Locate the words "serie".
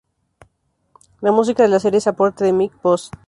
1.79-1.99